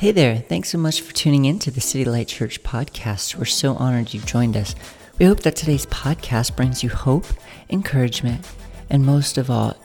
[0.00, 3.34] Hey there, thanks so much for tuning in to the City Light Church podcast.
[3.34, 4.74] We're so honored you've joined us.
[5.18, 7.26] We hope that today's podcast brings you hope,
[7.68, 8.48] encouragement,
[8.88, 9.76] and most of all,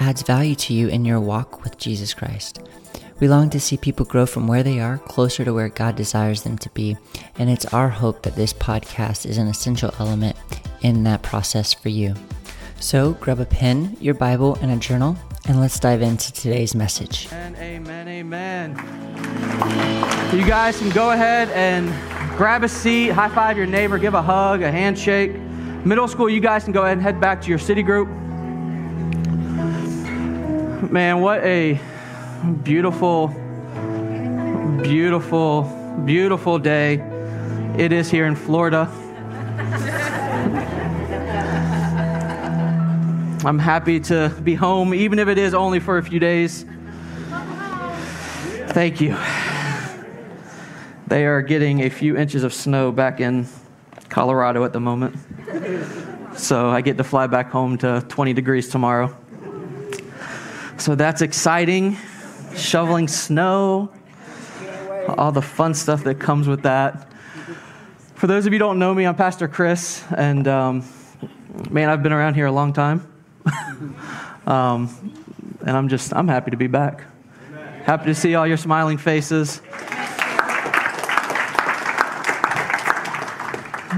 [0.00, 2.58] adds value to you in your walk with Jesus Christ.
[3.20, 6.42] We long to see people grow from where they are closer to where God desires
[6.42, 6.96] them to be,
[7.36, 10.36] and it's our hope that this podcast is an essential element
[10.80, 12.16] in that process for you.
[12.80, 15.16] So grab a pen, your Bible, and a journal,
[15.46, 17.28] and let's dive into today's message.
[17.30, 19.01] Amen, amen, amen.
[20.32, 21.88] You guys can go ahead and
[22.36, 25.32] grab a seat, high five your neighbor, give a hug, a handshake.
[25.84, 28.08] Middle school, you guys can go ahead and head back to your city group.
[30.90, 31.78] Man, what a
[32.62, 33.28] beautiful,
[34.82, 35.62] beautiful,
[36.04, 36.94] beautiful day
[37.78, 38.88] it is here in Florida.
[43.44, 46.64] I'm happy to be home, even if it is only for a few days.
[48.68, 49.16] Thank you.
[51.06, 53.46] They are getting a few inches of snow back in
[54.08, 55.16] Colorado at the moment.
[56.36, 59.14] So I get to fly back home to 20 degrees tomorrow.
[60.78, 61.96] So that's exciting.
[62.56, 63.90] Shoveling snow,
[65.08, 67.10] all the fun stuff that comes with that.
[68.14, 70.84] For those of you who don't know me, I'm Pastor Chris, and um,
[71.70, 73.06] man, I've been around here a long time.
[74.46, 75.12] um,
[75.60, 77.04] and I'm just, I'm happy to be back.
[77.84, 79.60] Happy to see all your smiling faces.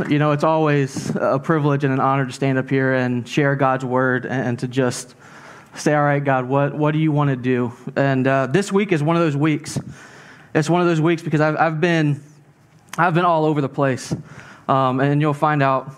[0.08, 3.54] You know, it's always a privilege and an honor to stand up here and share
[3.54, 5.14] God's word and to just
[5.76, 7.72] say, All right, God, what, what do you want to do?
[7.94, 9.78] And uh, this week is one of those weeks.
[10.52, 12.20] It's one of those weeks because I've, I've, been,
[12.98, 14.12] I've been all over the place.
[14.66, 15.94] Um, and you'll find out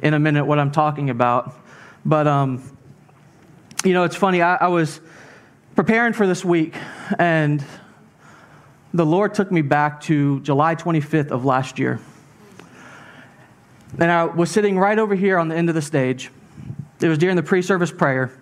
[0.00, 1.54] in a minute what I'm talking about.
[2.04, 2.64] But, um,
[3.84, 4.42] you know, it's funny.
[4.42, 5.00] I, I was
[5.76, 6.74] preparing for this week,
[7.16, 7.64] and
[8.92, 12.00] the Lord took me back to July 25th of last year.
[13.98, 16.30] And I was sitting right over here on the end of the stage.
[17.00, 18.32] It was during the pre service prayer.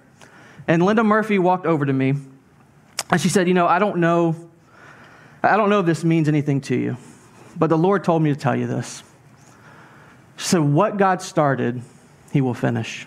[0.66, 2.14] And Linda Murphy walked over to me,
[3.10, 4.50] and she said, You know, I don't know.
[5.42, 6.96] I don't know if this means anything to you,
[7.56, 9.02] but the Lord told me to tell you this.
[10.36, 11.82] She said, What God started,
[12.32, 13.06] He will finish.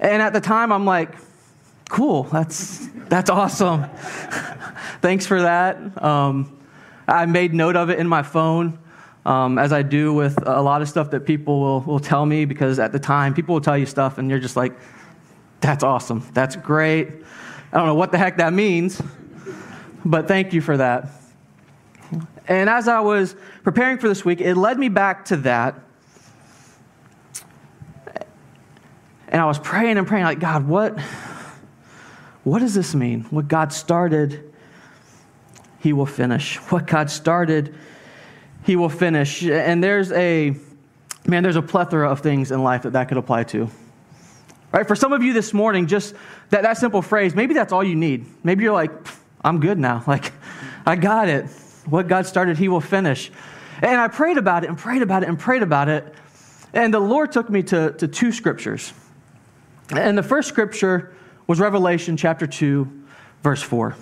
[0.00, 1.16] And at the time, I'm like,
[1.88, 2.24] cool.
[2.24, 3.84] That's, that's awesome.
[5.00, 6.02] Thanks for that.
[6.02, 6.58] Um,
[7.06, 8.78] I made note of it in my phone,
[9.24, 12.44] um, as I do with a lot of stuff that people will, will tell me,
[12.44, 14.72] because at the time, people will tell you stuff, and you're just like,
[15.60, 16.28] that's awesome.
[16.34, 17.08] That's great.
[17.72, 19.00] I don't know what the heck that means,
[20.04, 21.08] but thank you for that.
[22.46, 25.80] And as I was preparing for this week, it led me back to that.
[29.28, 31.00] And I was praying and praying, like, God, what,
[32.44, 33.22] what does this mean?
[33.30, 34.52] What God started,
[35.80, 36.56] He will finish.
[36.70, 37.74] What God started,
[38.64, 39.44] He will finish.
[39.44, 40.54] And there's a,
[41.26, 43.68] man, there's a plethora of things in life that that could apply to.
[44.72, 44.88] Right?
[44.88, 46.14] For some of you this morning, just
[46.50, 48.26] that, that simple phrase, maybe that's all you need.
[48.42, 48.90] Maybe you're like,
[49.44, 50.02] I'm good now.
[50.08, 50.32] Like,
[50.86, 51.46] I got it.
[51.86, 53.30] What God started, He will finish.
[53.82, 56.14] And I prayed about it and prayed about it and prayed about it.
[56.72, 58.92] And the Lord took me to, to two scriptures.
[59.90, 61.14] And the first scripture
[61.46, 62.90] was Revelation chapter 2,
[63.42, 63.94] verse 4.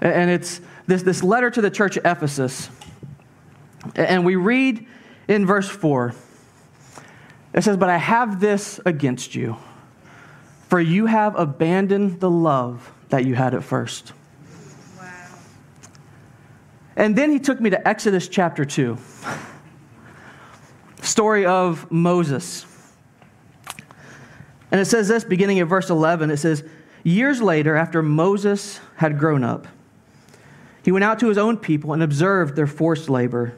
[0.00, 2.68] And it's this, this letter to the church at Ephesus.
[3.94, 4.84] And we read
[5.28, 6.14] in verse 4
[7.54, 9.56] it says, But I have this against you,
[10.68, 14.12] for you have abandoned the love that you had at first.
[14.96, 15.04] Wow.
[16.96, 18.98] And then he took me to Exodus chapter 2,
[21.02, 22.66] story of Moses.
[24.70, 26.62] And it says this, beginning at verse 11, it says,
[27.02, 29.66] Years later, after Moses had grown up,
[30.88, 33.52] he went out to his own people and observed their forced labor.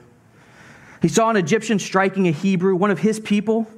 [1.01, 3.69] He saw an Egyptian striking a Hebrew, one of his people.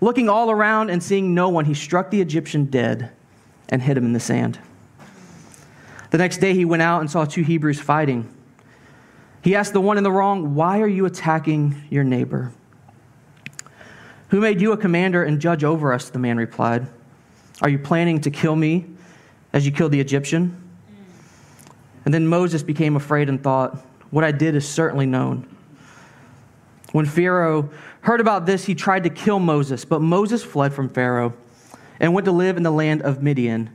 [0.00, 3.12] Looking all around and seeing no one, he struck the Egyptian dead
[3.68, 4.58] and hid him in the sand.
[6.12, 8.34] The next day, he went out and saw two Hebrews fighting.
[9.42, 12.52] He asked the one in the wrong, Why are you attacking your neighbor?
[14.28, 16.08] Who made you a commander and judge over us?
[16.08, 16.86] The man replied.
[17.60, 18.86] Are you planning to kill me
[19.52, 20.61] as you killed the Egyptian?
[22.04, 23.76] And then Moses became afraid and thought,
[24.10, 25.48] What I did is certainly known.
[26.92, 27.70] When Pharaoh
[28.02, 31.34] heard about this, he tried to kill Moses, but Moses fled from Pharaoh
[31.98, 33.70] and went to live in the land of Midian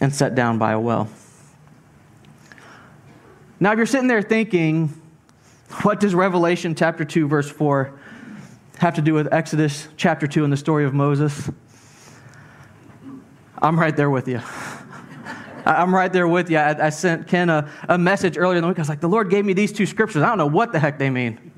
[0.00, 1.08] and sat down by a well.
[3.60, 4.88] Now, if you're sitting there thinking,
[5.82, 7.98] what does Revelation chapter 2, verse 4
[8.78, 11.48] have to do with Exodus chapter 2 and the story of Moses?
[13.56, 14.40] I'm right there with you.
[15.64, 16.58] I'm right there with you.
[16.58, 18.78] I, I sent Ken a, a message earlier in the week.
[18.78, 20.22] I was like, the Lord gave me these two scriptures.
[20.22, 21.52] I don't know what the heck they mean.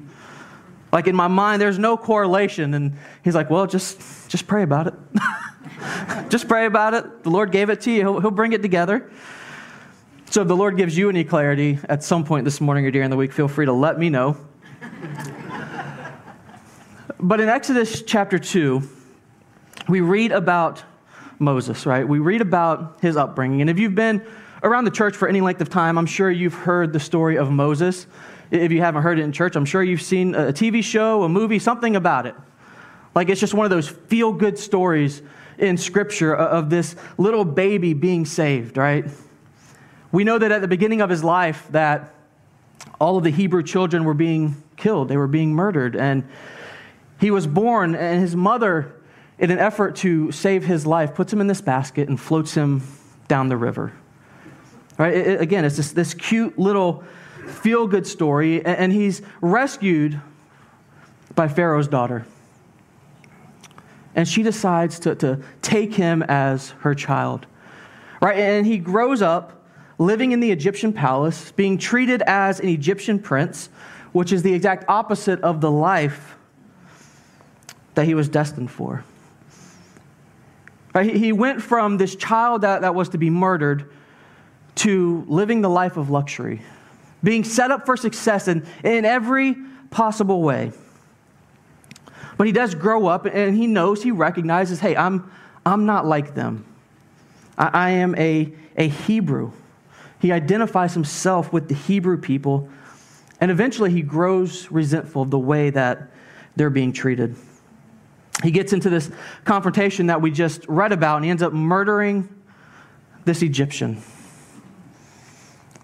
[0.92, 2.74] Like in my mind, there's no correlation.
[2.74, 4.94] And he's like, well, just, just pray about it.
[6.28, 7.24] just pray about it.
[7.24, 9.10] The Lord gave it to you, he'll, he'll bring it together.
[10.30, 13.10] So if the Lord gives you any clarity at some point this morning or during
[13.10, 14.36] the week, feel free to let me know.
[17.20, 18.82] but in Exodus chapter 2,
[19.88, 20.82] we read about
[21.44, 22.06] Moses, right?
[22.06, 23.60] We read about his upbringing.
[23.60, 24.24] And if you've been
[24.62, 27.50] around the church for any length of time, I'm sure you've heard the story of
[27.50, 28.06] Moses.
[28.50, 31.28] If you haven't heard it in church, I'm sure you've seen a TV show, a
[31.28, 32.34] movie, something about it.
[33.14, 35.22] Like it's just one of those feel good stories
[35.58, 39.04] in Scripture of this little baby being saved, right?
[40.10, 42.14] We know that at the beginning of his life that
[43.00, 45.96] all of the Hebrew children were being killed, they were being murdered.
[45.96, 46.24] And
[47.20, 48.94] he was born, and his mother
[49.38, 52.82] in an effort to save his life, puts him in this basket and floats him
[53.28, 53.92] down the river.
[54.98, 55.14] Right?
[55.14, 57.02] It, again, it's this, this cute little
[57.48, 60.20] feel good story, and, and he's rescued
[61.34, 62.26] by Pharaoh's daughter.
[64.14, 67.46] And she decides to, to take him as her child.
[68.22, 68.38] Right?
[68.38, 69.64] And he grows up
[69.98, 73.68] living in the Egyptian palace, being treated as an Egyptian prince,
[74.12, 76.36] which is the exact opposite of the life
[77.94, 79.04] that he was destined for.
[81.02, 83.90] He went from this child that, that was to be murdered
[84.76, 86.62] to living the life of luxury,
[87.22, 89.56] being set up for success in, in every
[89.90, 90.70] possible way.
[92.36, 95.30] But he does grow up and he knows, he recognizes, hey, I'm,
[95.66, 96.64] I'm not like them.
[97.58, 99.52] I, I am a, a Hebrew.
[100.20, 102.68] He identifies himself with the Hebrew people,
[103.40, 106.10] and eventually he grows resentful of the way that
[106.56, 107.36] they're being treated
[108.42, 109.10] he gets into this
[109.44, 112.28] confrontation that we just read about, and he ends up murdering
[113.24, 114.02] this Egyptian.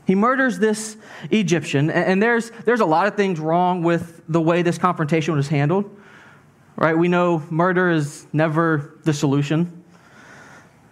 [0.07, 0.97] He murders this
[1.31, 5.49] Egyptian, and there's, there's a lot of things wrong with the way this confrontation was
[5.49, 5.97] handled.
[6.77, 6.97] Right?
[6.97, 9.85] We know murder is never the solution.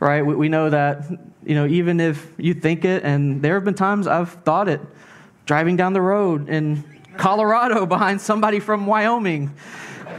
[0.00, 0.24] Right?
[0.24, 1.10] We, we know that,
[1.44, 4.80] you know, even if you think it, and there have been times I've thought it,
[5.46, 6.84] driving down the road in
[7.16, 9.52] Colorado behind somebody from Wyoming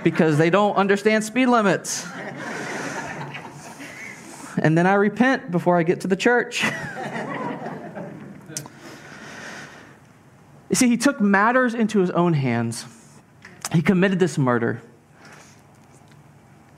[0.04, 2.08] because they don't understand speed limits.
[4.62, 6.64] And then I repent before I get to the church.
[10.70, 12.86] you see, he took matters into his own hands.
[13.72, 14.82] He committed this murder.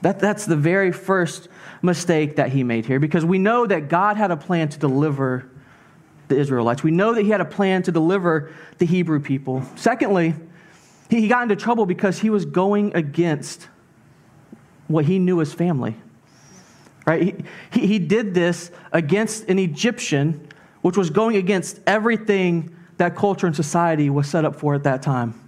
[0.01, 1.47] That, that's the very first
[1.81, 5.49] mistake that he made here because we know that God had a plan to deliver
[6.27, 6.83] the Israelites.
[6.83, 9.63] We know that he had a plan to deliver the Hebrew people.
[9.75, 10.33] Secondly,
[11.19, 13.67] he got into trouble because he was going against
[14.87, 15.95] what he knew as family.
[17.05, 17.45] Right?
[17.71, 20.47] He, he did this against an Egyptian,
[20.81, 25.01] which was going against everything that culture and society was set up for at that
[25.01, 25.39] time.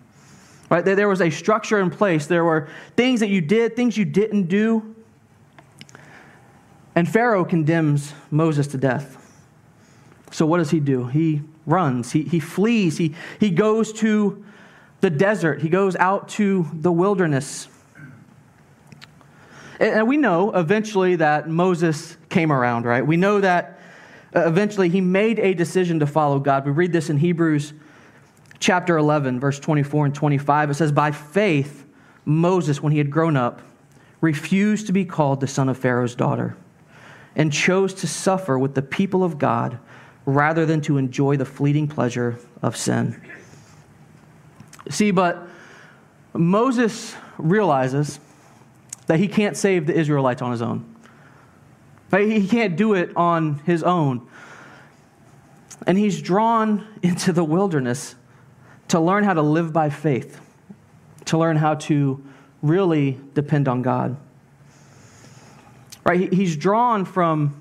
[0.70, 0.84] Right?
[0.84, 2.26] There was a structure in place.
[2.26, 2.68] There were
[2.98, 4.96] things that you did, things you didn't do.
[6.96, 9.18] And Pharaoh condemns Moses to death.
[10.32, 11.06] So what does he do?
[11.06, 14.44] He runs, he, he flees, he, he goes to
[15.04, 17.68] the desert, he goes out to the wilderness.
[19.78, 23.06] And we know eventually that Moses came around, right?
[23.06, 23.82] We know that
[24.34, 26.66] uh, eventually he made a decision to follow God.
[26.66, 27.74] We read this in Hebrews
[28.60, 30.70] chapter 11, verse 24 and 25.
[30.70, 31.86] It says, By faith,
[32.24, 33.62] Moses, when he had grown up,
[34.22, 36.56] refused to be called the son of Pharaoh's daughter
[37.36, 39.80] and chose to suffer with the people of God
[40.26, 43.22] rather than to enjoy the fleeting pleasure of sin.
[44.90, 45.48] See, but
[46.34, 48.20] Moses realizes
[49.08, 50.86] that he can't save the Israelites on his own.
[52.12, 54.28] He can't do it on his own.
[55.88, 58.16] And he's drawn into the wilderness
[58.90, 60.40] to learn how to live by faith,
[61.26, 62.24] to learn how to
[62.62, 64.16] really depend on God.
[66.06, 66.32] Right?
[66.32, 67.60] He's drawn from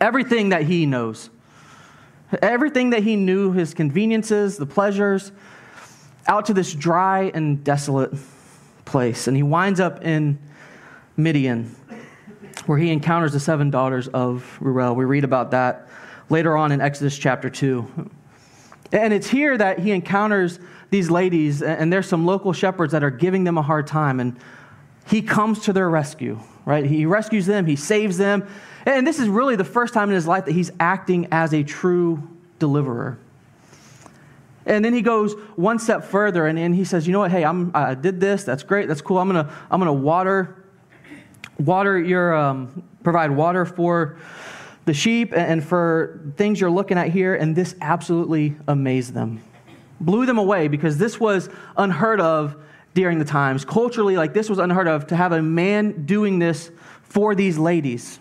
[0.00, 1.28] everything that he knows,
[2.40, 5.32] everything that he knew, his conveniences, the pleasures,
[6.26, 8.12] out to this dry and desolate
[8.84, 9.26] place.
[9.26, 10.38] And he winds up in
[11.16, 11.74] Midian,
[12.66, 14.94] where he encounters the seven daughters of Reuel.
[14.94, 15.88] We read about that
[16.28, 18.10] later on in Exodus chapter 2.
[18.92, 20.58] And it's here that he encounters
[20.90, 24.20] these ladies, and there's some local shepherds that are giving them a hard time.
[24.20, 24.38] And
[25.06, 26.84] he comes to their rescue, right?
[26.84, 28.46] He rescues them, he saves them.
[28.84, 31.62] And this is really the first time in his life that he's acting as a
[31.62, 33.18] true deliverer.
[34.66, 37.44] And then he goes one step further and, and he says, you know what, hey,
[37.44, 39.18] I'm, I did this, that's great, that's cool.
[39.18, 40.64] I'm gonna, I'm gonna water,
[41.58, 44.18] water your, um, provide water for
[44.84, 49.40] the sheep and for things you're looking at here, and this absolutely amazed them.
[50.00, 52.56] Blew them away because this was unheard of
[52.94, 53.64] during the times.
[53.64, 56.70] Culturally, like this was unheard of to have a man doing this
[57.02, 58.18] for these ladies.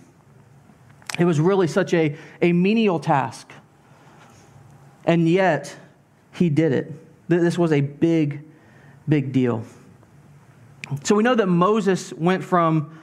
[1.20, 3.52] It was really such a, a menial task.
[5.06, 5.76] And yet,
[6.34, 6.92] he did it.
[7.28, 8.44] This was a big,
[9.08, 9.64] big deal.
[11.04, 13.00] So we know that Moses went from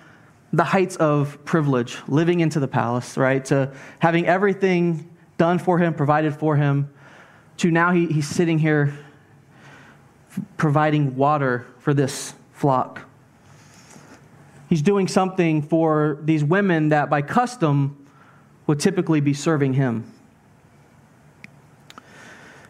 [0.52, 5.94] the heights of privilege, living into the palace, right, to having everything done for him,
[5.94, 6.90] provided for him,
[7.58, 8.98] to now he, he's sitting here
[10.56, 13.02] providing water for this flock.
[14.68, 18.06] He's doing something for these women that by custom
[18.66, 20.12] would typically be serving him.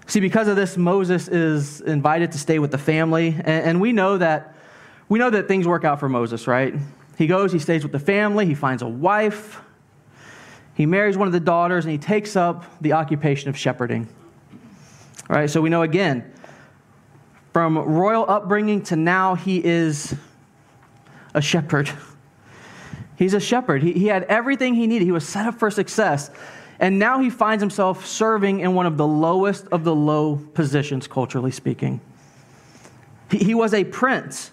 [0.09, 3.93] See, because of this, Moses is invited to stay with the family, and, and we
[3.93, 4.55] know that
[5.11, 6.75] we know that things work out for Moses, right?
[7.19, 9.61] He goes, he stays with the family, he finds a wife,
[10.75, 14.09] he marries one of the daughters, and he takes up the occupation of shepherding.
[15.29, 16.33] All right, so we know again,
[17.53, 20.15] from royal upbringing to now, he is
[21.35, 21.91] a shepherd.
[23.17, 23.83] He's a shepherd.
[23.83, 25.05] He, he had everything he needed.
[25.05, 26.31] He was set up for success.
[26.81, 31.09] And now he finds himself serving in one of the lowest of the low positions,
[31.09, 32.01] culturally speaking.
[33.31, 34.53] He, he was a prince.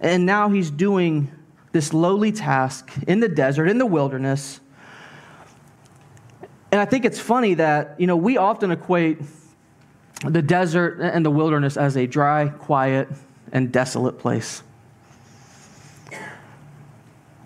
[0.00, 1.30] And now he's doing
[1.70, 4.60] this lowly task in the desert, in the wilderness.
[6.72, 9.18] And I think it's funny that, you know, we often equate
[10.26, 13.08] the desert and the wilderness as a dry, quiet,
[13.52, 14.62] and desolate place.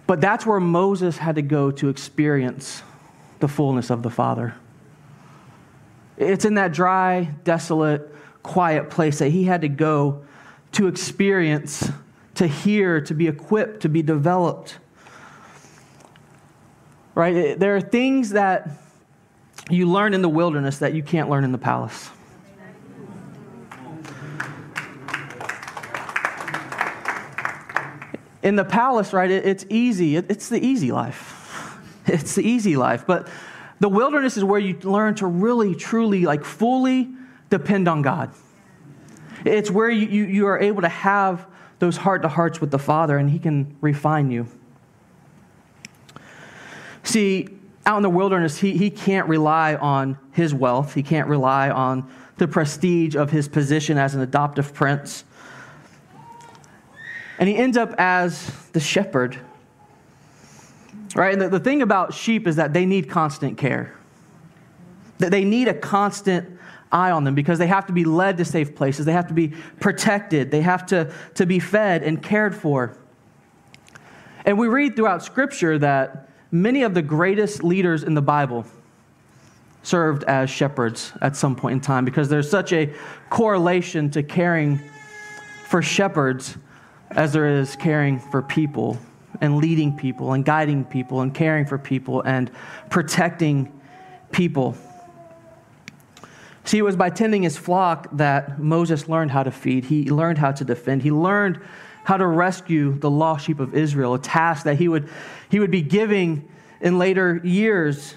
[0.06, 2.82] But that's where Moses had to go to experience
[3.40, 4.54] the fullness of the Father.
[6.16, 10.24] It's in that dry, desolate, quiet place that he had to go
[10.72, 11.90] to experience,
[12.34, 14.78] to hear, to be equipped, to be developed.
[17.14, 17.58] Right?
[17.58, 18.68] There are things that
[19.70, 22.10] you learn in the wilderness that you can't learn in the palace.
[28.42, 30.14] in the palace, right, it's easy.
[30.14, 31.35] It's the easy life.
[32.06, 33.06] It's the easy life.
[33.06, 33.28] But
[33.80, 37.08] the wilderness is where you learn to really, truly, like fully
[37.50, 38.30] depend on God.
[39.44, 41.46] It's where you, you, you are able to have
[41.78, 44.46] those heart to hearts with the Father and He can refine you.
[47.02, 47.48] See,
[47.86, 50.94] out in the wilderness, he, he can't rely on his wealth.
[50.94, 55.24] He can't rely on the prestige of his position as an adoptive prince.
[57.38, 59.38] And he ends up as the shepherd.
[61.16, 61.32] Right?
[61.32, 63.96] And the, the thing about sheep is that they need constant care.
[65.18, 66.58] That they need a constant
[66.92, 69.06] eye on them because they have to be led to safe places.
[69.06, 70.50] They have to be protected.
[70.50, 72.98] They have to, to be fed and cared for.
[74.44, 78.66] And we read throughout Scripture that many of the greatest leaders in the Bible
[79.82, 82.92] served as shepherds at some point in time because there's such a
[83.30, 84.80] correlation to caring
[85.64, 86.58] for shepherds
[87.12, 88.98] as there is caring for people
[89.40, 92.50] and leading people and guiding people and caring for people and
[92.90, 93.72] protecting
[94.32, 94.76] people.
[96.64, 99.84] See, it was by tending his flock that Moses learned how to feed.
[99.84, 101.02] He learned how to defend.
[101.02, 101.60] He learned
[102.04, 105.08] how to rescue the lost sheep of Israel, a task that he would,
[105.48, 106.48] he would be giving
[106.80, 108.14] in later years.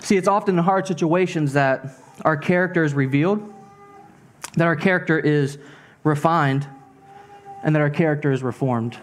[0.00, 3.54] See, it's often in hard situations that our character is revealed
[4.58, 5.58] that our character is
[6.04, 6.66] refined
[7.62, 8.98] and that our character is reformed.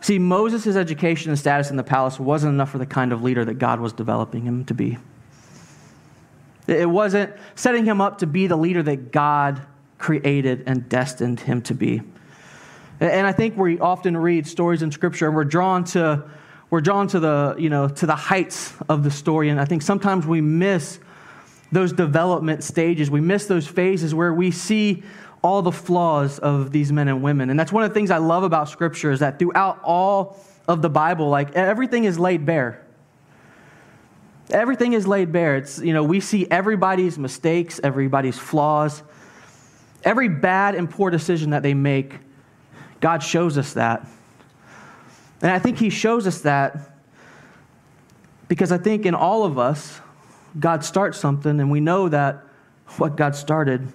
[0.00, 3.44] See, Moses' education and status in the palace wasn't enough for the kind of leader
[3.44, 4.98] that God was developing him to be.
[6.66, 9.62] It wasn't setting him up to be the leader that God
[9.98, 12.02] created and destined him to be.
[13.00, 16.24] And I think we often read stories in Scripture and we're drawn to,
[16.70, 19.48] we're drawn to the, you know, to the heights of the story.
[19.48, 21.00] And I think sometimes we miss
[21.72, 23.10] those development stages.
[23.10, 25.02] We miss those phases where we see
[25.44, 27.50] all the flaws of these men and women.
[27.50, 30.80] And that's one of the things I love about Scripture is that throughout all of
[30.80, 32.82] the Bible, like everything is laid bare.
[34.48, 35.56] Everything is laid bare.
[35.56, 39.02] It's, you know, we see everybody's mistakes, everybody's flaws,
[40.02, 42.18] every bad and poor decision that they make.
[43.00, 44.06] God shows us that.
[45.42, 46.96] And I think He shows us that
[48.48, 50.00] because I think in all of us,
[50.58, 52.42] God starts something, and we know that
[52.96, 53.92] what God started,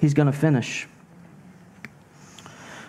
[0.00, 0.86] He's going to finish.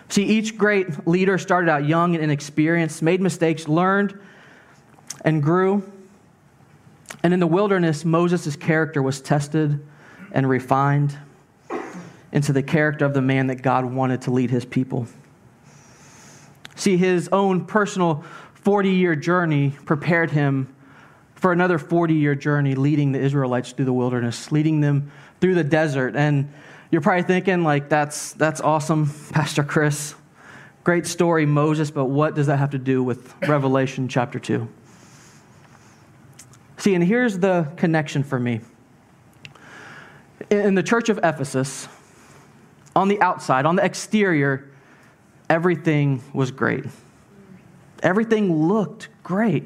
[0.08, 4.18] See, each great leader started out young and inexperienced, made mistakes, learned,
[5.24, 5.90] and grew.
[7.22, 9.84] And in the wilderness, Moses' character was tested
[10.32, 11.16] and refined
[12.32, 15.06] into the character of the man that God wanted to lead his people.
[16.74, 18.24] See, his own personal
[18.54, 20.74] 40 year journey prepared him
[21.34, 25.10] for another 40 year journey leading the Israelites through the wilderness, leading them
[25.40, 26.16] through the desert.
[26.16, 26.52] And
[26.90, 30.14] you're probably thinking, like, that's, that's awesome, Pastor Chris.
[30.84, 34.68] Great story, Moses, but what does that have to do with Revelation chapter 2?
[36.78, 38.60] See, and here's the connection for me.
[40.48, 41.88] In the church of Ephesus,
[42.96, 44.70] on the outside, on the exterior,
[45.50, 46.84] everything was great.
[48.02, 49.64] Everything looked great.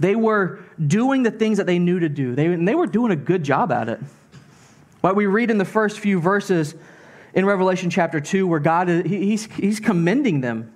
[0.00, 3.12] They were doing the things that they knew to do, they, and they were doing
[3.12, 4.00] a good job at it.
[5.00, 6.74] What we read in the first few verses
[7.34, 10.72] in Revelation chapter 2, where God is, he's, he's commending them.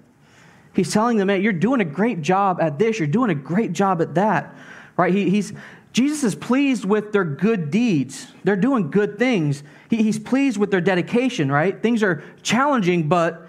[0.75, 3.73] He's telling them, man, you're doing a great job at this, you're doing a great
[3.73, 4.55] job at that.
[4.97, 5.13] Right?
[5.13, 5.53] He, he's,
[5.93, 8.29] Jesus is pleased with their good deeds.
[8.45, 9.63] They're doing good things.
[9.91, 11.81] He, he's pleased with their dedication, right?
[11.83, 13.49] Things are challenging, but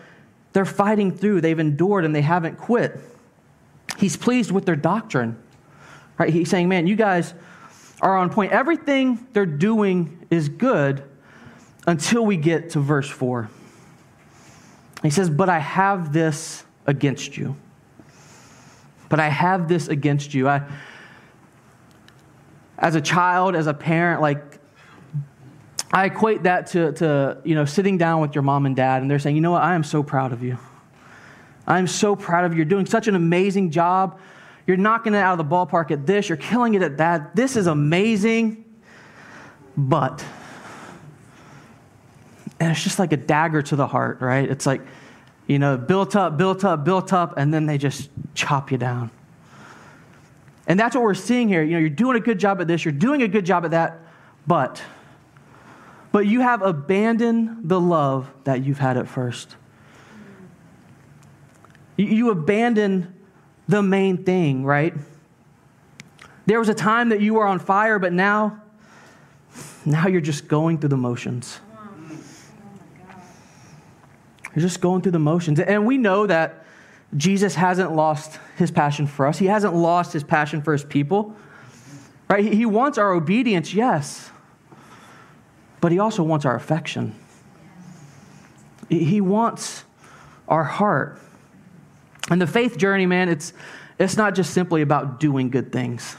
[0.51, 1.41] they're fighting through.
[1.41, 2.99] They've endured and they haven't quit.
[3.97, 5.37] He's pleased with their doctrine.
[6.17, 6.33] Right?
[6.33, 7.33] He's saying, man, you guys
[8.01, 8.51] are on point.
[8.51, 11.03] Everything they're doing is good
[11.87, 13.49] until we get to verse 4.
[15.01, 17.55] He says, But I have this against you.
[19.09, 20.47] But I have this against you.
[20.47, 20.67] I,
[22.77, 24.59] as a child, as a parent, like,
[25.91, 29.11] I equate that to, to, you know, sitting down with your mom and dad, and
[29.11, 30.57] they're saying, you know what, I am so proud of you.
[31.67, 32.57] I'm so proud of you.
[32.57, 34.19] You're doing such an amazing job.
[34.65, 36.29] You're knocking it out of the ballpark at this.
[36.29, 37.35] You're killing it at that.
[37.35, 38.62] This is amazing.
[39.75, 40.25] But,
[42.59, 44.49] and it's just like a dagger to the heart, right?
[44.49, 44.81] It's like,
[45.47, 49.11] you know, built up, built up, built up, and then they just chop you down.
[50.67, 51.63] And that's what we're seeing here.
[51.63, 53.71] You know, you're doing a good job at this, you're doing a good job at
[53.71, 53.99] that,
[54.47, 54.81] but,
[56.11, 59.55] but you have abandoned the love that you've had at first.
[61.97, 63.13] You, you abandoned
[63.67, 64.93] the main thing, right?
[66.45, 68.62] There was a time that you were on fire, but now,
[69.85, 71.59] now you're just going through the motions.
[74.55, 75.59] You're just going through the motions.
[75.59, 76.65] And we know that
[77.17, 81.35] Jesus hasn't lost his passion for us, he hasn't lost his passion for his people.
[82.29, 82.51] Right?
[82.51, 84.31] He wants our obedience, yes,
[85.81, 87.13] but he also wants our affection.
[88.89, 89.83] He wants
[90.47, 91.19] our heart.
[92.31, 93.53] And the faith journey, man, it's,
[93.99, 96.15] it's not just simply about doing good things.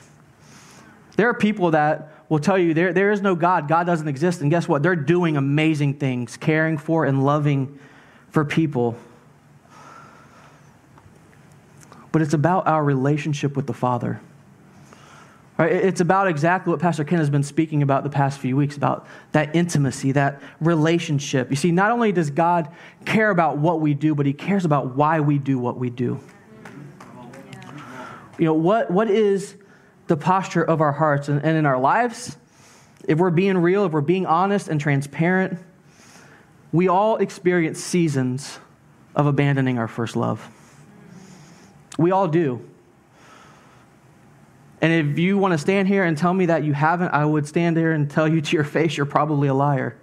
[1.16, 4.40] There are people that will tell you there, there is no God, God doesn't exist.
[4.40, 4.82] And guess what?
[4.82, 7.78] They're doing amazing things, caring for and loving
[8.30, 8.96] for people.
[12.12, 14.20] But it's about our relationship with the Father.
[15.56, 15.72] Right?
[15.72, 19.06] It's about exactly what Pastor Ken has been speaking about the past few weeks about
[19.32, 21.50] that intimacy, that relationship.
[21.50, 22.68] You see, not only does God
[23.04, 26.18] care about what we do, but He cares about why we do what we do.
[28.36, 29.54] You know, what, what is
[30.06, 32.36] the posture of our hearts and, and in our lives?
[33.06, 35.58] If we're being real, if we're being honest and transparent,
[36.72, 38.58] we all experience seasons
[39.14, 40.48] of abandoning our first love.
[41.98, 42.64] We all do.
[44.80, 47.46] And if you want to stand here and tell me that you haven't, I would
[47.46, 49.96] stand there and tell you to your face you're probably a liar.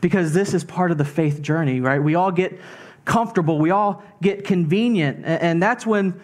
[0.00, 1.98] Because this is part of the faith journey, right?
[1.98, 2.60] We all get
[3.04, 5.24] comfortable, we all get convenient.
[5.24, 6.20] And that's when,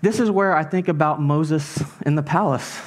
[0.00, 2.80] this is where I think about Moses in the palace,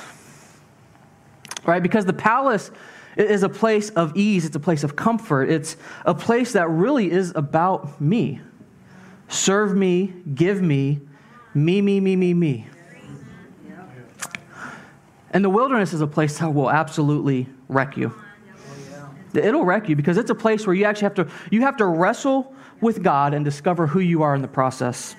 [1.66, 1.84] right?
[1.84, 2.72] Because the palace
[3.18, 7.12] is a place of ease, it's a place of comfort, it's a place that really
[7.12, 8.42] is about me.
[9.28, 11.02] Serve me, give me,
[11.54, 12.68] me, me, me, me, me.
[15.32, 18.14] And the wilderness is a place that will absolutely wreck you.
[19.34, 21.86] It'll wreck you because it's a place where you actually have to you have to
[21.86, 25.16] wrestle with God and discover who you are in the process.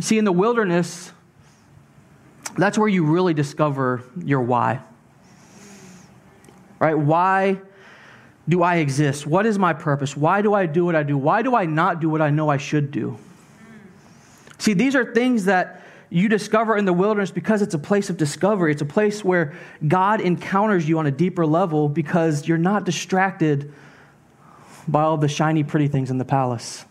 [0.00, 1.12] See, in the wilderness,
[2.56, 4.82] that's where you really discover your why
[6.78, 6.98] right?
[6.98, 7.60] Why
[8.48, 9.26] do I exist?
[9.26, 10.16] What is my purpose?
[10.16, 11.18] Why do I do what I do?
[11.18, 13.18] Why do I not do what I know I should do?
[14.58, 18.16] See, these are things that you discover in the wilderness because it's a place of
[18.16, 18.70] discovery.
[18.72, 19.54] It's a place where
[19.86, 23.72] God encounters you on a deeper level because you're not distracted
[24.86, 26.84] by all the shiny, pretty things in the palace.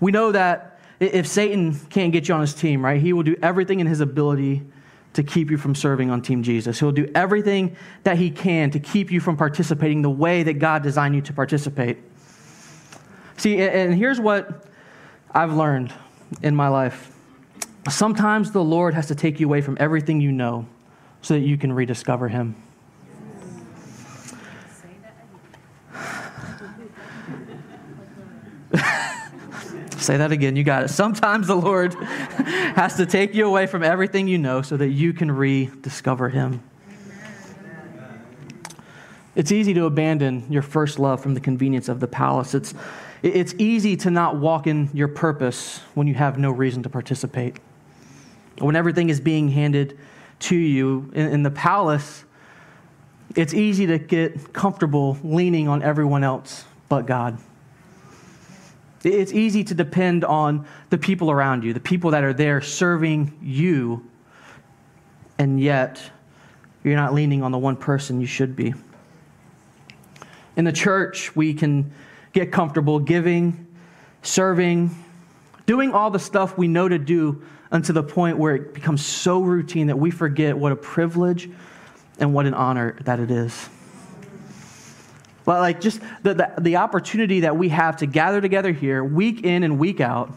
[0.00, 3.36] We know that if Satan can't get you on his team, right, he will do
[3.42, 4.62] everything in his ability
[5.14, 6.78] to keep you from serving on Team Jesus.
[6.78, 10.82] He'll do everything that he can to keep you from participating the way that God
[10.82, 11.98] designed you to participate.
[13.36, 14.64] See, and here's what
[15.32, 15.92] I've learned
[16.42, 17.14] in my life
[17.88, 20.66] sometimes the Lord has to take you away from everything you know
[21.22, 22.54] so that you can rediscover him.
[30.08, 30.56] Say that again.
[30.56, 30.88] You got it.
[30.88, 31.92] Sometimes the Lord
[32.76, 36.62] has to take you away from everything you know so that you can rediscover Him.
[39.34, 42.54] It's easy to abandon your first love from the convenience of the palace.
[42.54, 42.72] It's,
[43.22, 47.58] it's easy to not walk in your purpose when you have no reason to participate.
[48.60, 49.98] When everything is being handed
[50.38, 52.24] to you in, in the palace,
[53.36, 57.36] it's easy to get comfortable leaning on everyone else but God.
[59.08, 63.36] It's easy to depend on the people around you, the people that are there serving
[63.42, 64.08] you,
[65.38, 66.02] and yet
[66.84, 68.74] you're not leaning on the one person you should be.
[70.56, 71.92] In the church, we can
[72.32, 73.66] get comfortable giving,
[74.22, 74.90] serving,
[75.66, 79.40] doing all the stuff we know to do unto the point where it becomes so
[79.40, 81.50] routine that we forget what a privilege
[82.18, 83.68] and what an honor that it is.
[85.48, 89.44] But like just the, the, the, opportunity that we have to gather together here week
[89.44, 90.30] in and week out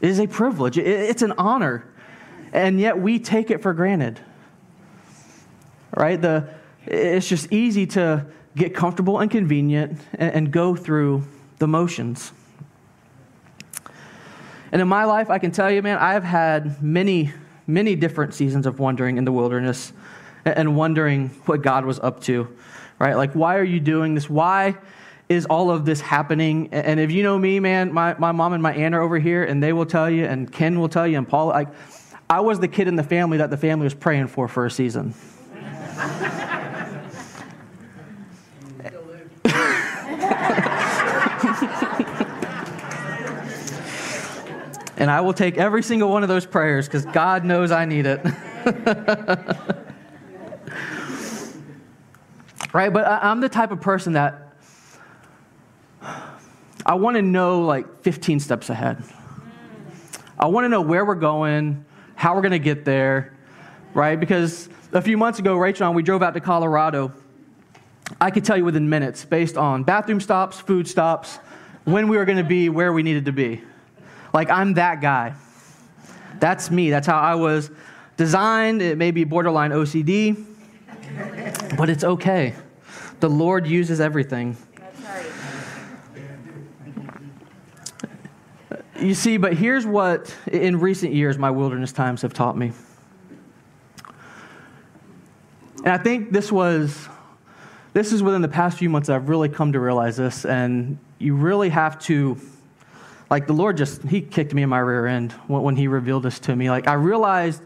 [0.00, 0.76] is a privilege.
[0.76, 1.86] It, it's an honor.
[2.52, 4.18] And yet we take it for granted.
[5.96, 6.20] Right?
[6.20, 6.48] The,
[6.84, 11.22] it's just easy to get comfortable and convenient and, and go through
[11.60, 12.32] the motions.
[14.72, 17.32] And in my life, I can tell you, man, I've had many,
[17.68, 19.92] many different seasons of wandering in the wilderness
[20.44, 22.48] and wondering what God was up to
[23.00, 23.16] right?
[23.16, 24.30] Like, why are you doing this?
[24.30, 24.76] Why
[25.28, 26.68] is all of this happening?
[26.70, 29.42] And if you know me, man, my, my mom and my aunt are over here,
[29.42, 31.68] and they will tell you, and Ken will tell you, and Paul, like,
[32.28, 34.70] I was the kid in the family that the family was praying for for a
[34.70, 35.14] season.
[44.96, 48.06] and I will take every single one of those prayers because God knows I need
[48.06, 48.20] it.
[52.72, 52.92] right?
[52.92, 54.52] But I'm the type of person that
[56.86, 59.02] I want to know like 15 steps ahead.
[60.38, 63.36] I want to know where we're going, how we're going to get there,
[63.92, 64.18] right?
[64.18, 67.12] Because a few months ago, Rachel and I, we drove out to Colorado.
[68.20, 71.36] I could tell you within minutes, based on bathroom stops, food stops,
[71.84, 73.62] when we were going to be where we needed to be.
[74.32, 75.34] Like, I'm that guy.
[76.38, 76.90] That's me.
[76.90, 77.70] That's how I was
[78.16, 78.80] designed.
[78.80, 80.46] It may be borderline OCD.
[81.76, 82.54] But it's okay.
[83.20, 84.56] The Lord uses everything.
[89.00, 92.72] You see, but here's what in recent years my wilderness times have taught me.
[95.78, 97.08] And I think this was
[97.94, 101.34] this is within the past few months I've really come to realize this and you
[101.34, 102.36] really have to
[103.30, 106.24] like the Lord just he kicked me in my rear end when, when he revealed
[106.24, 106.68] this to me.
[106.68, 107.62] Like I realized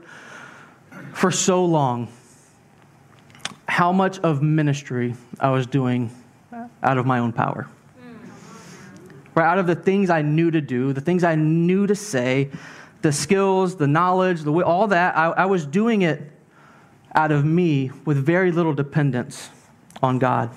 [1.13, 2.09] for so long
[3.75, 6.09] how much of ministry I was doing
[6.81, 7.69] out of my own power.
[9.35, 12.53] Right, out of the things I knew to do, the things I knew to say,
[13.03, 16.23] the skills, the knowledge, the way, all that, I, I was doing it
[17.17, 19.51] out of me with very little dependence
[20.01, 20.51] on God.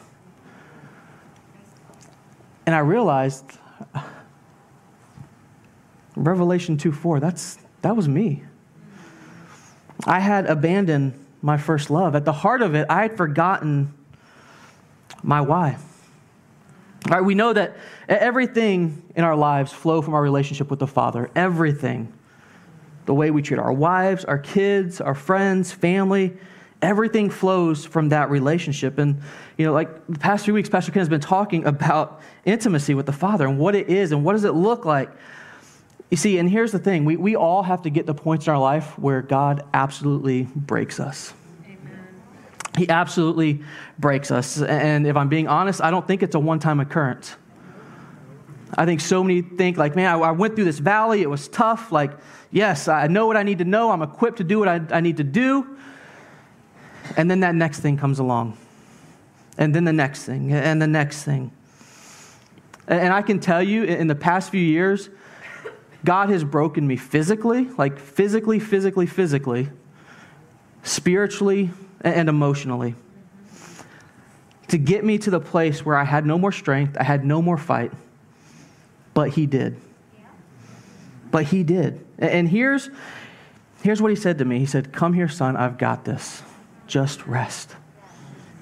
[2.68, 3.46] And I realized
[6.16, 8.44] Revelation 2 4, that's, that was me.
[10.06, 12.16] I had abandoned my first love.
[12.16, 13.94] At the heart of it, I had forgotten
[15.24, 15.78] my why.
[17.06, 17.78] All right, we know that
[18.10, 21.30] everything in our lives flow from our relationship with the Father.
[21.36, 22.12] Everything.
[23.06, 26.36] The way we treat our wives, our kids, our friends, family,
[26.82, 28.98] everything flows from that relationship.
[28.98, 29.22] And,
[29.58, 33.06] you know, like the past few weeks, Pastor Ken has been talking about intimacy with
[33.06, 35.10] the Father and what it is and what does it look like
[36.10, 38.54] you see, and here's the thing we, we all have to get the points in
[38.54, 41.34] our life where God absolutely breaks us.
[41.66, 42.08] Amen.
[42.78, 43.64] He absolutely
[44.00, 44.62] breaks us.
[44.62, 47.36] And if I'm being honest, I don't think it's a one time occurrence.
[48.78, 51.48] I think so many think, like, man, I, I, went through this valley, it was
[51.48, 51.92] tough.
[51.92, 52.12] Like,
[52.52, 55.02] yes, I know what I need to know, I'm equipped to do what I, I
[55.02, 55.78] need to do.
[57.16, 58.58] And then that next thing comes along.
[59.58, 61.52] And then the next thing, and the next thing.
[62.88, 65.10] And I can tell you, in the past few years,
[66.08, 69.68] God has broken me physically, like physically, physically, physically,
[70.82, 72.96] spiritually, and emotionally.
[74.70, 77.42] To get me to the place where I had no more strength, I had no
[77.42, 77.92] more fight.
[79.14, 79.76] But He did.
[81.30, 82.06] But He did.
[82.18, 82.90] And here's,
[83.84, 86.42] here's what He said to me He said, Come here, son, I've got this.
[86.88, 87.76] Just rest.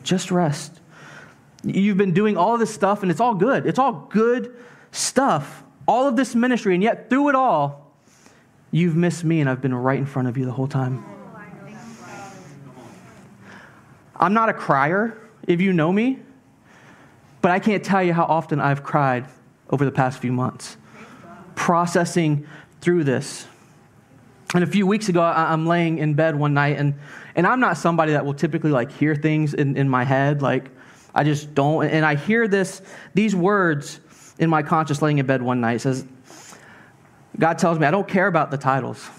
[0.01, 0.81] Just rest.
[1.63, 3.67] You've been doing all this stuff, and it's all good.
[3.67, 4.55] It's all good
[4.91, 7.91] stuff all of this ministry, and yet through it all,
[8.71, 11.03] you've missed me, and I've been right in front of you the whole time.
[14.17, 15.17] I'm not a crier,
[15.47, 16.19] if you know me,
[17.41, 19.25] but I can't tell you how often I've cried
[19.69, 20.77] over the past few months.
[21.55, 22.45] processing
[22.81, 23.47] through this.
[24.53, 26.93] And a few weeks ago, I'm laying in bed one night, and,
[27.35, 30.41] and I'm not somebody that will typically like hear things in, in my head.
[30.41, 30.69] Like,
[31.13, 31.85] I just don't.
[31.87, 32.81] And I hear this,
[33.13, 33.99] these words
[34.39, 35.81] in my conscious laying in bed one night.
[35.81, 36.05] Says,
[37.37, 39.09] God tells me, I don't care about the titles.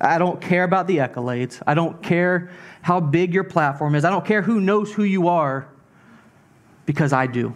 [0.00, 1.60] I don't care about the accolades.
[1.66, 2.50] I don't care
[2.82, 4.04] how big your platform is.
[4.04, 5.68] I don't care who knows who you are
[6.86, 7.54] because I do.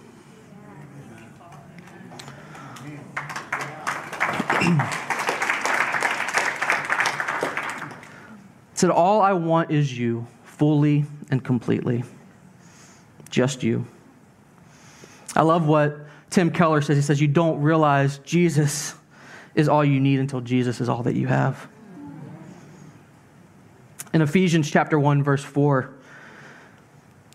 [8.82, 12.02] said, All I want is you, fully and completely.
[13.30, 13.86] Just you.
[15.36, 16.01] I love what
[16.32, 16.96] Tim Keller says.
[16.96, 18.94] He says, You don't realize Jesus
[19.54, 21.68] is all you need until Jesus is all that you have.
[24.14, 25.92] In Ephesians chapter 1, verse 4,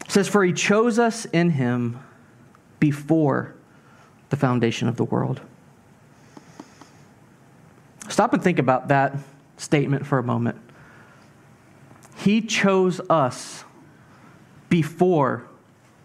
[0.07, 1.99] says, For he chose us in him
[2.79, 3.53] before
[4.29, 5.41] the foundation of the world.
[8.09, 9.15] Stop and think about that
[9.57, 10.57] statement for a moment.
[12.15, 13.63] He chose us
[14.69, 15.47] before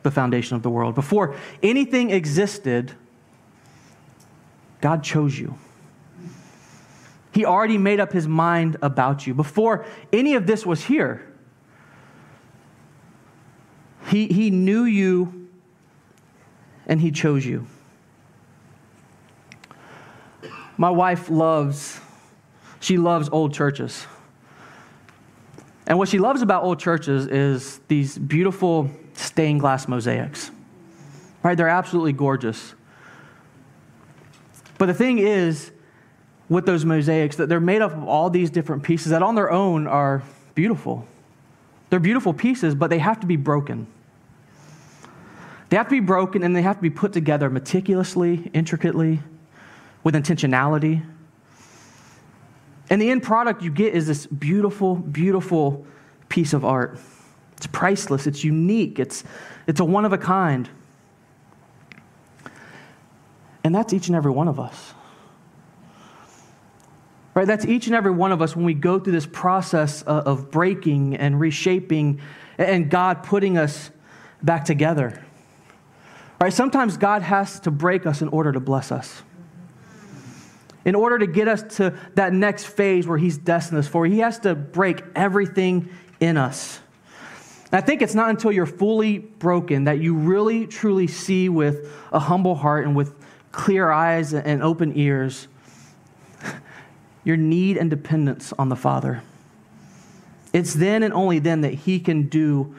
[0.02, 0.94] the foundation of the world.
[0.94, 2.92] Before anything existed,
[4.80, 5.58] God chose you.
[7.32, 9.32] He already made up his mind about you.
[9.32, 11.26] Before any of this was here,
[14.08, 15.48] he, he knew you
[16.86, 17.66] and he chose you.
[20.76, 22.00] My wife loves,
[22.80, 24.06] she loves old churches.
[25.86, 28.90] And what she loves about old churches is these beautiful
[29.22, 30.50] stained glass mosaics.
[31.42, 31.56] Right?
[31.56, 32.74] They're absolutely gorgeous.
[34.78, 35.70] But the thing is,
[36.48, 39.50] with those mosaics, that they're made up of all these different pieces that on their
[39.50, 40.22] own are
[40.54, 41.06] beautiful.
[41.90, 43.86] They're beautiful pieces, but they have to be broken.
[45.68, 49.20] They have to be broken and they have to be put together meticulously, intricately,
[50.04, 51.02] with intentionality.
[52.90, 55.86] And the end product you get is this beautiful, beautiful
[56.28, 56.98] piece of art.
[57.62, 59.22] It's priceless, it's unique, it's,
[59.68, 60.68] it's a one of a kind.
[63.62, 64.94] And that's each and every one of us.
[67.34, 67.46] Right?
[67.46, 71.14] That's each and every one of us when we go through this process of breaking
[71.14, 72.20] and reshaping
[72.58, 73.92] and God putting us
[74.42, 75.24] back together.
[76.40, 76.52] Right?
[76.52, 79.22] Sometimes God has to break us in order to bless us
[80.84, 84.18] in order to get us to that next phase where He's destined us for, He
[84.18, 86.80] has to break everything in us.
[87.72, 91.90] And I think it's not until you're fully broken that you really, truly see with
[92.12, 93.14] a humble heart and with
[93.50, 95.48] clear eyes and open ears
[97.24, 99.22] your need and dependence on the Father.
[100.52, 102.74] It's then and only then that He can do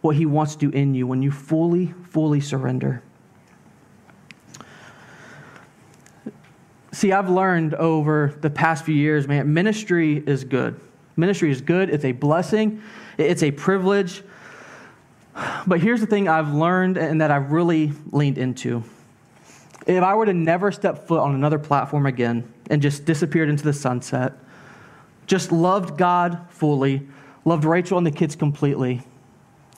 [0.00, 3.02] what He wants to do in you when you fully, fully surrender.
[6.92, 10.80] See, I've learned over the past few years, man, ministry is good.
[11.16, 12.80] Ministry is good, it's a blessing,
[13.18, 14.22] it's a privilege.
[15.66, 18.82] But here's the thing I've learned and that I've really leaned into.
[19.86, 23.62] If I were to never step foot on another platform again and just disappeared into
[23.62, 24.32] the sunset,
[25.26, 27.06] just loved God fully,
[27.44, 29.02] loved Rachel and the kids completely,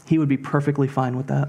[0.07, 1.49] he would be perfectly fine with that.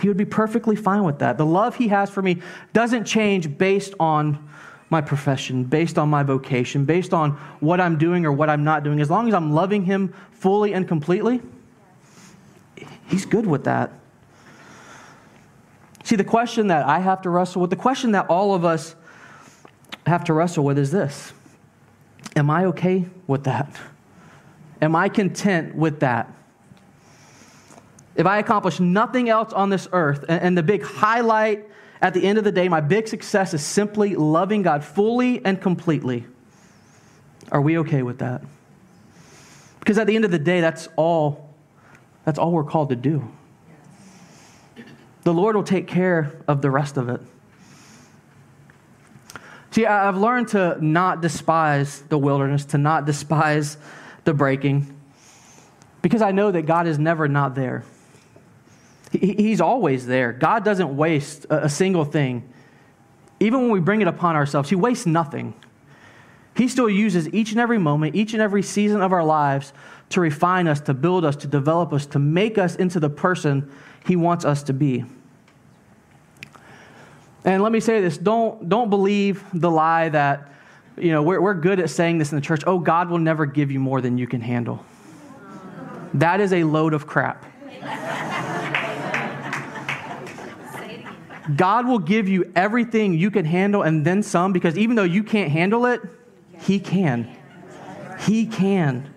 [0.00, 1.38] He would be perfectly fine with that.
[1.38, 4.48] The love he has for me doesn't change based on
[4.90, 8.82] my profession, based on my vocation, based on what I'm doing or what I'm not
[8.82, 9.00] doing.
[9.00, 11.40] As long as I'm loving him fully and completely,
[13.06, 13.92] he's good with that.
[16.02, 18.94] See, the question that I have to wrestle with, the question that all of us
[20.06, 21.32] have to wrestle with is this
[22.36, 23.74] Am I okay with that?
[24.82, 26.30] Am I content with that?
[28.16, 31.68] if I accomplish nothing else on this earth, and, the big highlight
[32.00, 35.60] at the end of the day, my big success is simply loving God fully and
[35.60, 36.26] completely,
[37.50, 38.42] are we okay with that?
[39.80, 41.43] Because at the end of the day, that's all,
[42.24, 43.30] that's all we're called to do.
[45.22, 47.20] The Lord will take care of the rest of it.
[49.70, 53.76] See, I've learned to not despise the wilderness, to not despise
[54.24, 54.94] the breaking,
[56.00, 57.82] because I know that God is never not there.
[59.10, 60.32] He's always there.
[60.32, 62.48] God doesn't waste a single thing.
[63.40, 65.54] Even when we bring it upon ourselves, He wastes nothing.
[66.56, 69.72] He still uses each and every moment, each and every season of our lives
[70.14, 73.70] to refine us, to build us, to develop us, to make us into the person
[74.06, 75.04] He wants us to be.
[77.44, 80.52] And let me say this don't, don't believe the lie that,
[80.96, 83.44] you know, we're, we're good at saying this in the church oh, God will never
[83.44, 84.84] give you more than you can handle.
[86.14, 87.44] That is a load of crap.
[91.56, 95.22] God will give you everything you can handle and then some because even though you
[95.22, 96.00] can't handle it,
[96.60, 97.36] He can.
[98.20, 99.13] He can.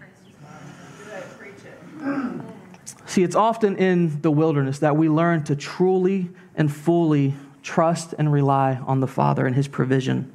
[3.08, 8.32] See, it's often in the wilderness that we learn to truly and fully trust and
[8.32, 10.30] rely on the Father and His provision.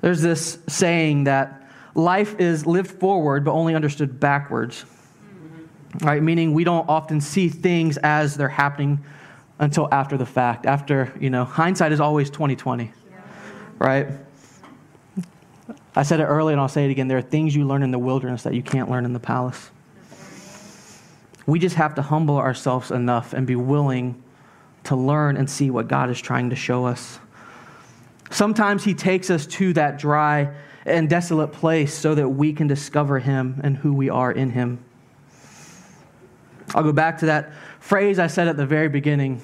[0.00, 4.86] There's this saying that life is lived forward but only understood backwards.
[6.00, 6.22] Right?
[6.22, 9.04] Meaning we don't often see things as they're happening
[9.58, 10.64] until after the fact.
[10.64, 12.92] After, you know, hindsight is always 2020.
[13.78, 14.08] Right?
[15.94, 17.08] I said it earlier and I'll say it again.
[17.08, 19.70] There are things you learn in the wilderness that you can't learn in the palace.
[21.46, 24.22] We just have to humble ourselves enough and be willing
[24.84, 27.18] to learn and see what God is trying to show us.
[28.30, 30.52] Sometimes He takes us to that dry
[30.84, 34.84] and desolate place so that we can discover Him and who we are in Him.
[36.74, 39.40] I'll go back to that phrase I said at the very beginning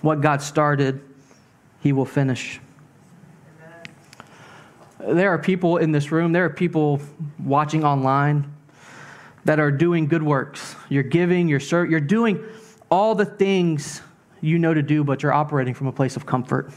[0.00, 1.00] what God started,
[1.80, 2.60] He will finish.
[5.00, 7.00] There are people in this room, there are people
[7.40, 8.52] watching online
[9.44, 10.76] that are doing good works.
[10.88, 12.44] You're giving, you're, ser- you're doing
[12.90, 14.00] all the things
[14.40, 16.72] you know to do, but you're operating from a place of comfort.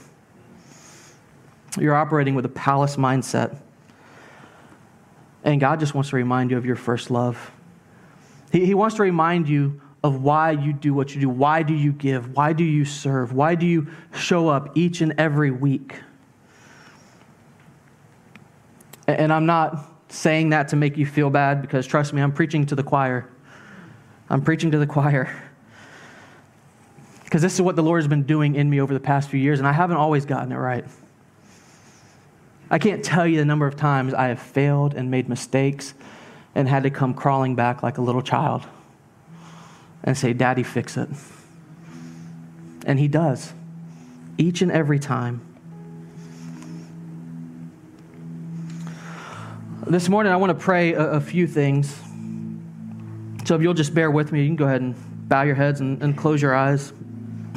[1.80, 3.58] You're operating with a palace mindset.
[5.44, 7.52] And God just wants to remind you of your first love.
[8.52, 11.30] He, he wants to remind you of why you do what you do.
[11.30, 12.36] Why do you give?
[12.36, 13.34] Why do you serve?
[13.34, 15.96] Why do you show up each and every week?
[19.08, 22.66] And I'm not saying that to make you feel bad because trust me, I'm preaching
[22.68, 23.28] to the choir.
[24.30, 25.30] I'm preaching to the choir.
[27.24, 29.40] Because this is what the Lord has been doing in me over the past few
[29.40, 30.86] years, and I haven't always gotten it right.
[32.72, 35.94] I can't tell you the number of times I have failed and made mistakes
[36.56, 38.66] and had to come crawling back like a little child
[40.04, 41.10] and say, Daddy, fix it.
[42.86, 43.54] And He does,
[44.38, 45.55] each and every time.
[49.96, 51.88] This morning, I want to pray a, a, few things.
[53.46, 54.94] So, if you'll just bear with me, you can go ahead and
[55.30, 56.92] bow your heads and, and close your eyes.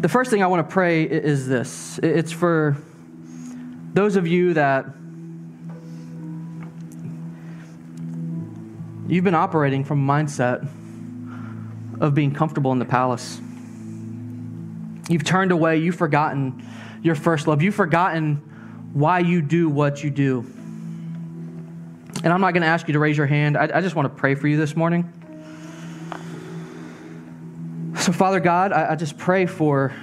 [0.00, 2.76] the first thing I want to pray is this it's for
[3.94, 4.84] those of you that
[9.08, 10.68] you've been operating from a mindset
[12.00, 13.40] of being comfortable in the palace.
[15.08, 16.64] You've turned away, you've forgotten
[17.02, 17.62] your first love.
[17.62, 18.36] You've forgotten
[18.92, 20.40] why you do what you do.
[22.22, 23.56] And I'm not going to ask you to raise your hand.
[23.56, 25.10] I, I, just want to pray for you this morning.
[27.98, 29.94] So, Father God, I, I just pray for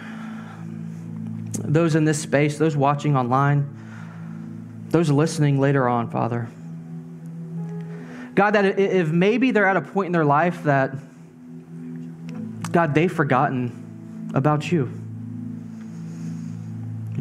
[1.60, 3.70] those in this space, those watching online,
[4.90, 6.48] those listening later on, Father.
[8.34, 10.96] God, that if maybe they're at a point in their life that,
[12.72, 15.07] God, they've forgotten about you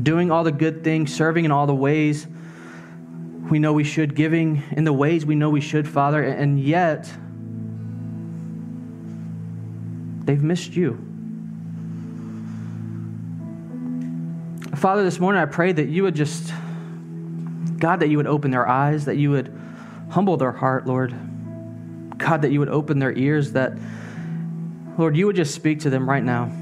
[0.07, 2.29] doing all the good things, serving in all the ways
[3.51, 7.11] we know we should, giving in the ways we know we should, Father, and yet
[10.25, 10.92] they've missed you.
[14.77, 16.53] Father, this morning I pray that you would just,
[17.77, 19.53] God, that you would open their eyes, that you would
[20.09, 21.12] humble their heart, Lord.
[22.16, 23.77] God, that you would open their ears, that,
[24.99, 26.53] Lord, you would just speak to them right now.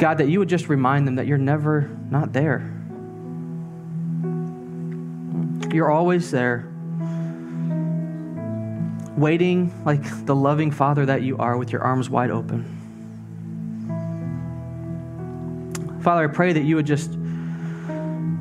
[0.00, 2.60] God, that you would just remind them that you're never not there.
[5.70, 6.66] You're always there,
[9.14, 12.64] waiting like the loving Father that you are with your arms wide open.
[16.02, 17.10] Father, I pray that you would just,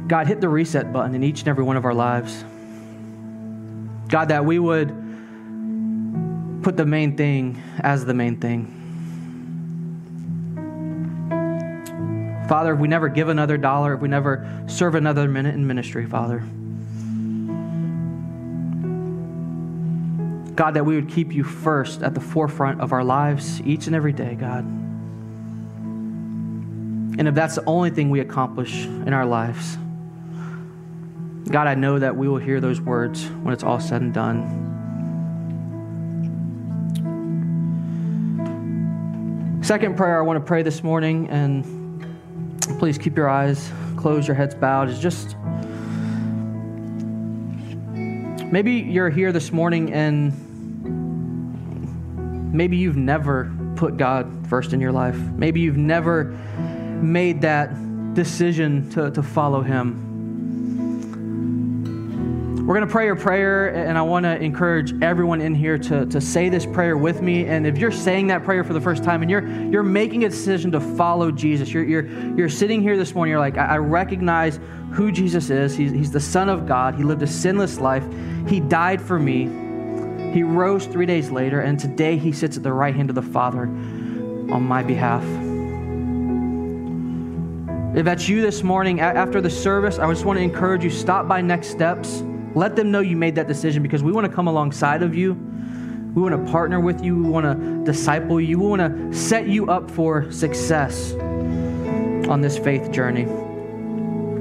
[0.07, 2.41] God, hit the reset button in each and every one of our lives.
[4.07, 4.87] God, that we would
[6.63, 8.78] put the main thing as the main thing.
[12.49, 16.07] Father, if we never give another dollar, if we never serve another minute in ministry,
[16.07, 16.39] Father,
[20.55, 23.95] God, that we would keep you first at the forefront of our lives each and
[23.95, 24.65] every day, God.
[27.19, 29.77] And if that's the only thing we accomplish in our lives,
[31.51, 34.65] God, I know that we will hear those words when it's all said and done.
[39.61, 41.78] Second prayer I want to pray this morning, and
[42.79, 45.35] please keep your eyes closed, your heads bowed, is just
[48.51, 50.33] maybe you're here this morning and
[52.53, 55.17] maybe you've never put God first in your life.
[55.17, 56.25] Maybe you've never
[57.01, 60.08] made that decision to, to follow Him.
[62.69, 66.05] We're going to pray a prayer, and I want to encourage everyone in here to,
[66.05, 67.47] to say this prayer with me.
[67.47, 70.29] And if you're saying that prayer for the first time and you're, you're making a
[70.29, 72.05] decision to follow Jesus, you're, you're,
[72.37, 74.59] you're sitting here this morning, you're like, I, I recognize
[74.91, 75.75] who Jesus is.
[75.75, 76.93] He's, he's the Son of God.
[76.93, 78.05] He lived a sinless life.
[78.47, 79.45] He died for me.
[80.31, 83.23] He rose three days later, and today he sits at the right hand of the
[83.23, 85.23] Father on my behalf.
[87.97, 91.27] If that's you this morning, after the service, I just want to encourage you stop
[91.27, 92.21] by Next Steps.
[92.59, 95.31] Let them know you made that decision because we want to come alongside of you.
[96.13, 97.15] We want to partner with you.
[97.15, 98.59] We want to disciple you.
[98.59, 103.23] We want to set you up for success on this faith journey.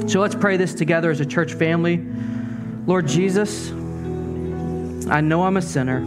[0.09, 2.05] So let's pray this together as a church family.
[2.87, 3.71] Lord Jesus,
[5.09, 5.99] I know I'm a sinner.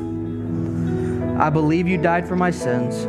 [1.41, 3.07] I believe you died for my sins.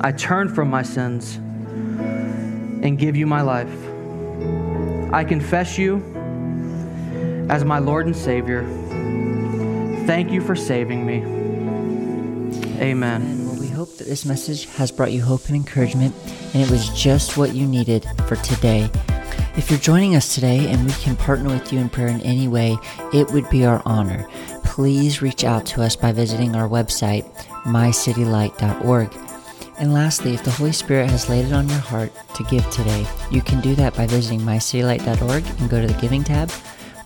[0.00, 3.68] I turn from my sins and give you my life.
[5.12, 6.17] I confess you
[7.48, 8.64] as my Lord and Savior.
[10.06, 11.22] Thank you for saving me.
[12.80, 13.46] Amen.
[13.46, 16.14] Well, we hope that this message has brought you hope and encouragement,
[16.54, 18.88] and it was just what you needed for today.
[19.56, 22.46] If you're joining us today and we can partner with you in prayer in any
[22.46, 22.78] way,
[23.12, 24.28] it would be our honor.
[24.62, 27.24] Please reach out to us by visiting our website,
[27.64, 29.12] mycitylight.org.
[29.80, 33.06] And lastly, if the Holy Spirit has laid it on your heart to give today,
[33.30, 36.50] you can do that by visiting mycitylight.org and go to the Giving tab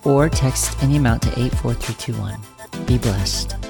[0.05, 2.87] or text any amount to 84321.
[2.87, 3.62] Be blessed.